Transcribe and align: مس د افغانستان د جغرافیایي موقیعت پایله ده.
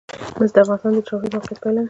مس 0.39 0.51
د 0.53 0.57
افغانستان 0.61 0.91
د 0.95 0.99
جغرافیایي 1.07 1.33
موقیعت 1.35 1.59
پایله 1.61 1.77
ده. 1.79 1.79